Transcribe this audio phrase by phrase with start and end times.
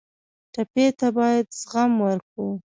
[0.53, 2.47] ټپي ته باید زغم ورکړو.